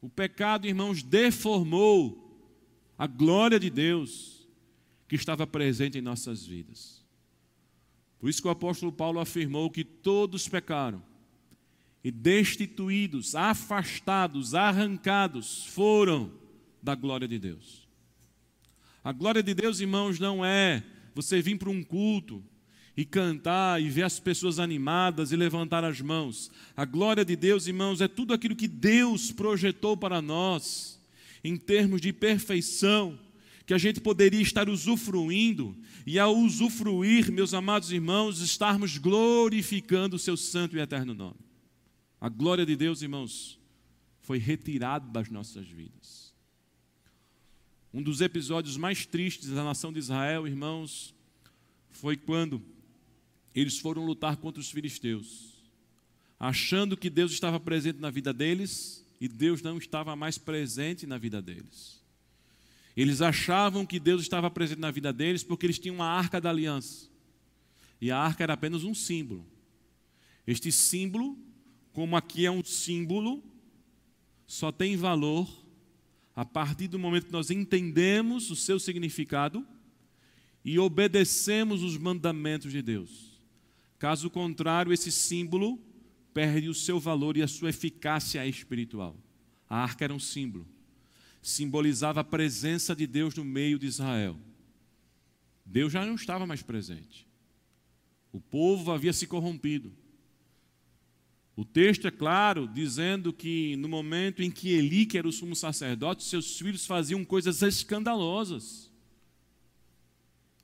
[0.00, 2.22] O pecado, irmãos, deformou
[2.96, 4.48] a glória de Deus
[5.08, 7.04] que estava presente em nossas vidas.
[8.20, 11.02] Por isso que o apóstolo Paulo afirmou que todos pecaram
[12.04, 16.32] e destituídos, afastados, arrancados foram
[16.80, 17.85] da glória de Deus.
[19.06, 20.82] A glória de Deus, irmãos, não é
[21.14, 22.42] você vir para um culto
[22.96, 26.50] e cantar e ver as pessoas animadas e levantar as mãos.
[26.76, 31.00] A glória de Deus, irmãos, é tudo aquilo que Deus projetou para nós
[31.44, 33.16] em termos de perfeição,
[33.64, 40.18] que a gente poderia estar usufruindo, e ao usufruir, meus amados irmãos, estarmos glorificando o
[40.18, 41.38] seu santo e eterno nome.
[42.20, 43.56] A glória de Deus, irmãos,
[44.22, 46.25] foi retirada das nossas vidas.
[47.96, 51.14] Um dos episódios mais tristes da nação de Israel, irmãos,
[51.88, 52.62] foi quando
[53.54, 55.54] eles foram lutar contra os filisteus,
[56.38, 61.16] achando que Deus estava presente na vida deles e Deus não estava mais presente na
[61.16, 62.04] vida deles.
[62.94, 66.50] Eles achavam que Deus estava presente na vida deles porque eles tinham uma arca da
[66.50, 67.08] aliança.
[67.98, 69.42] E a arca era apenas um símbolo.
[70.46, 71.34] Este símbolo,
[71.94, 73.42] como aqui é um símbolo,
[74.46, 75.65] só tem valor
[76.36, 79.66] a partir do momento que nós entendemos o seu significado
[80.62, 83.40] e obedecemos os mandamentos de Deus.
[83.98, 85.80] Caso contrário, esse símbolo
[86.34, 89.16] perde o seu valor e a sua eficácia espiritual.
[89.68, 90.68] A arca era um símbolo,
[91.40, 94.38] simbolizava a presença de Deus no meio de Israel.
[95.64, 97.26] Deus já não estava mais presente.
[98.30, 99.90] O povo havia se corrompido.
[101.56, 105.56] O texto é claro, dizendo que no momento em que Eli, que era o sumo
[105.56, 108.92] sacerdote, seus filhos faziam coisas escandalosas.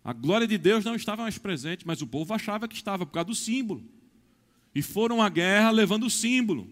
[0.05, 3.13] A glória de Deus não estava mais presente, mas o povo achava que estava por
[3.13, 3.83] causa do símbolo.
[4.75, 6.69] E foram à guerra levando o símbolo.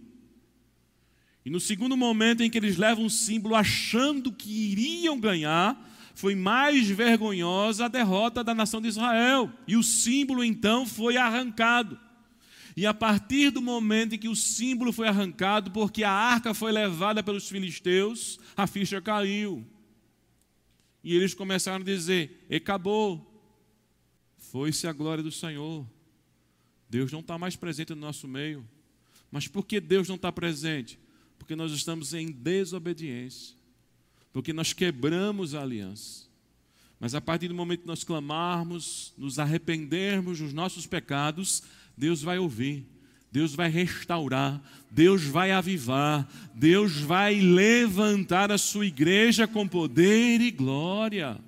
[1.42, 6.34] E no segundo momento em que eles levam o símbolo achando que iriam ganhar, foi
[6.34, 9.50] mais vergonhosa a derrota da nação de Israel.
[9.66, 11.98] E o símbolo então foi arrancado.
[12.76, 16.72] E a partir do momento em que o símbolo foi arrancado, porque a arca foi
[16.72, 19.66] levada pelos filisteus, a ficha caiu.
[21.02, 23.26] E eles começaram a dizer: acabou,
[24.38, 25.86] foi-se a glória do Senhor.
[26.88, 28.66] Deus não está mais presente no nosso meio.
[29.30, 30.98] Mas por que Deus não está presente?
[31.38, 33.56] Porque nós estamos em desobediência.
[34.32, 36.28] Porque nós quebramos a aliança.
[36.98, 41.62] Mas a partir do momento que nós clamarmos, nos arrependermos dos nossos pecados,
[42.00, 42.86] Deus vai ouvir,
[43.30, 44.58] Deus vai restaurar,
[44.90, 51.38] Deus vai avivar, Deus vai levantar a sua igreja com poder e glória.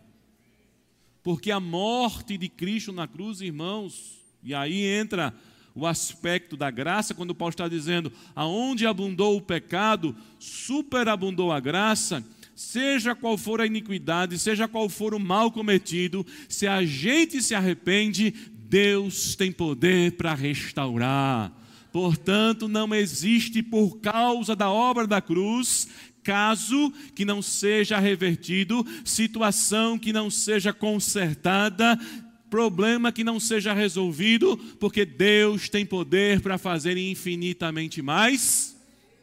[1.22, 5.32] Porque a morte de Cristo na cruz, irmãos, e aí entra
[5.74, 12.22] o aspecto da graça, quando Paulo está dizendo: aonde abundou o pecado, superabundou a graça.
[12.54, 17.54] Seja qual for a iniquidade, seja qual for o mal cometido, se a gente se
[17.54, 18.34] arrepende,
[18.72, 21.52] Deus tem poder para restaurar.
[21.92, 25.86] Portanto, não existe por causa da obra da cruz
[26.22, 32.00] caso que não seja revertido, situação que não seja consertada,
[32.48, 38.74] problema que não seja resolvido, porque Deus tem poder para fazer infinitamente mais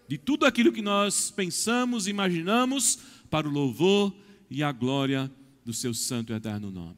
[0.07, 2.99] de tudo aquilo que nós pensamos, imaginamos,
[3.31, 4.13] para o louvor
[4.47, 5.31] e a glória
[5.65, 6.97] do seu santo e eterno nome.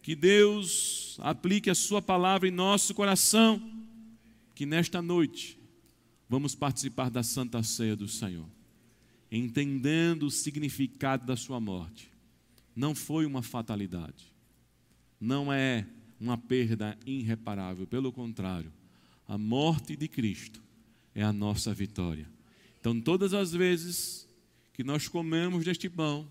[0.00, 0.14] Que
[1.18, 3.60] Aplique a sua palavra em nosso coração,
[4.54, 5.58] que nesta noite
[6.28, 8.48] vamos participar da santa ceia do Senhor
[9.30, 12.10] entendendo o significado da sua morte.
[12.74, 14.32] Não foi uma fatalidade.
[15.20, 15.86] Não é
[16.20, 17.86] uma perda irreparável.
[17.86, 18.72] Pelo contrário,
[19.26, 20.62] a morte de Cristo
[21.14, 22.28] é a nossa vitória.
[22.80, 24.26] Então, todas as vezes
[24.72, 26.26] que nós comemos deste pão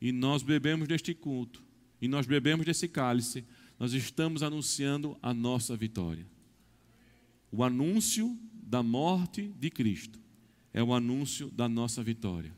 [0.00, 1.62] e nós bebemos deste culto
[2.00, 3.44] e nós bebemos desse cálice,
[3.78, 6.26] nós estamos anunciando a nossa vitória.
[7.50, 10.18] O anúncio da morte de Cristo
[10.72, 12.52] é o anúncio da nossa vitória,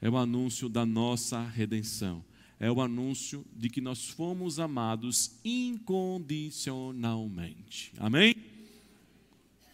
[0.00, 2.24] é o anúncio da nossa redenção,
[2.60, 7.92] é o anúncio de que nós fomos amados incondicionalmente.
[7.98, 8.53] Amém?